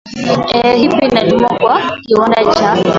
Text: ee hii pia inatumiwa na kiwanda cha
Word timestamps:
ee 0.53 0.75
hii 0.77 0.89
pia 0.89 1.01
inatumiwa 1.07 1.49
na 1.79 1.97
kiwanda 2.05 2.53
cha 2.53 2.77